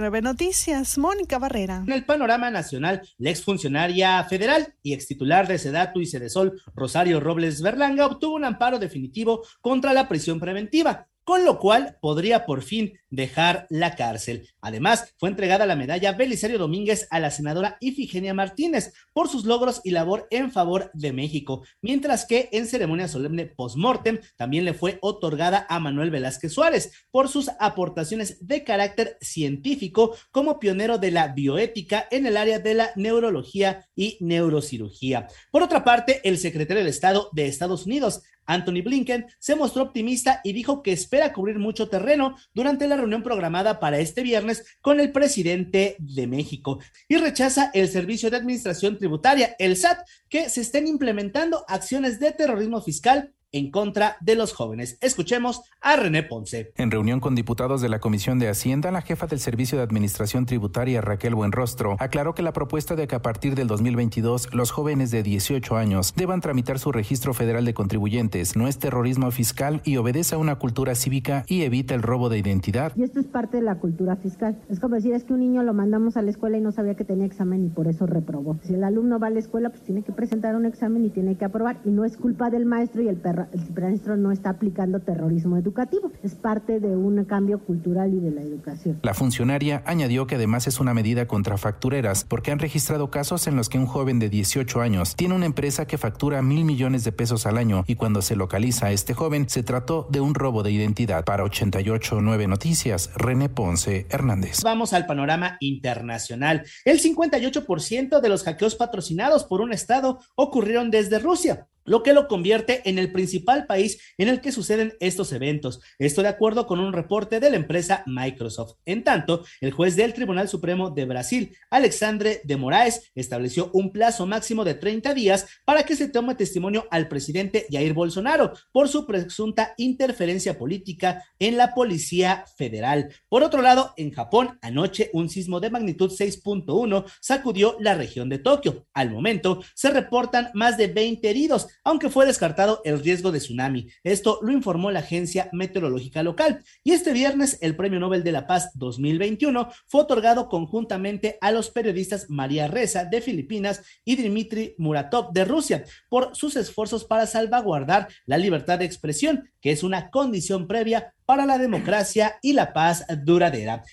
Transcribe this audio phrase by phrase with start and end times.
[0.00, 0.96] nueve Noticias.
[0.96, 1.82] Mónica Barrera.
[1.86, 7.60] En el panorama nacional, la exfuncionaria federal y extitular de Sedatu y Cedesol, Rosario Robles
[7.60, 13.00] Berlanga, obtuvo un amparo definitivo contra la prisión preventiva con lo cual podría por fin
[13.10, 14.48] dejar la cárcel.
[14.60, 19.80] Además, fue entregada la medalla Belisario Domínguez a la senadora Ifigenia Martínez por sus logros
[19.82, 24.98] y labor en favor de México, mientras que en ceremonia solemne post-mortem también le fue
[25.02, 31.26] otorgada a Manuel Velázquez Suárez por sus aportaciones de carácter científico como pionero de la
[31.28, 35.26] bioética en el área de la neurología y neurocirugía.
[35.50, 40.40] Por otra parte, el secretario de Estado de Estados Unidos, Anthony Blinken se mostró optimista
[40.42, 45.00] y dijo que espera cubrir mucho terreno durante la reunión programada para este viernes con
[45.00, 49.98] el presidente de México y rechaza el Servicio de Administración Tributaria, el SAT,
[50.28, 54.98] que se estén implementando acciones de terrorismo fiscal en contra de los jóvenes.
[55.00, 56.72] Escuchemos a René Ponce.
[56.76, 60.44] En reunión con diputados de la Comisión de Hacienda, la jefa del Servicio de Administración
[60.46, 65.10] Tributaria, Raquel Buenrostro, aclaró que la propuesta de que a partir del 2022 los jóvenes
[65.10, 69.96] de 18 años deban tramitar su registro federal de contribuyentes no es terrorismo fiscal y
[69.96, 72.92] obedece a una cultura cívica y evita el robo de identidad.
[72.94, 74.60] Y esto es parte de la cultura fiscal.
[74.68, 76.94] Es como decir, es que un niño lo mandamos a la escuela y no sabía
[76.94, 78.58] que tenía examen y por eso reprobó.
[78.64, 81.36] Si el alumno va a la escuela, pues tiene que presentar un examen y tiene
[81.36, 81.78] que aprobar.
[81.84, 85.56] Y no es culpa del maestro y el perro el maestro no está aplicando terrorismo
[85.56, 86.10] educativo.
[86.22, 88.98] Es parte de un cambio cultural y de la educación.
[89.02, 93.56] La funcionaria añadió que además es una medida contra factureras porque han registrado casos en
[93.56, 97.12] los que un joven de 18 años tiene una empresa que factura mil millones de
[97.12, 100.62] pesos al año y cuando se localiza a este joven se trató de un robo
[100.62, 101.24] de identidad.
[101.24, 104.62] Para 889 Noticias, René Ponce Hernández.
[104.62, 106.64] Vamos al panorama internacional.
[106.84, 112.28] El 58% de los hackeos patrocinados por un Estado ocurrieron desde Rusia lo que lo
[112.28, 115.80] convierte en el principal país en el que suceden estos eventos.
[115.98, 118.74] Esto de acuerdo con un reporte de la empresa Microsoft.
[118.84, 124.26] En tanto, el juez del Tribunal Supremo de Brasil, Alexandre de Moraes, estableció un plazo
[124.26, 129.06] máximo de 30 días para que se tome testimonio al presidente Jair Bolsonaro por su
[129.06, 133.14] presunta interferencia política en la Policía Federal.
[133.28, 138.38] Por otro lado, en Japón, anoche un sismo de magnitud 6.1 sacudió la región de
[138.38, 138.86] Tokio.
[138.92, 143.88] Al momento, se reportan más de 20 heridos aunque fue descartado el riesgo de tsunami.
[144.02, 146.62] Esto lo informó la Agencia Meteorológica Local.
[146.82, 151.70] Y este viernes el Premio Nobel de la Paz 2021 fue otorgado conjuntamente a los
[151.70, 158.08] periodistas María Reza de Filipinas y Dmitry Muratov de Rusia por sus esfuerzos para salvaguardar
[158.26, 163.04] la libertad de expresión, que es una condición previa para la democracia y la paz
[163.24, 163.86] duradera.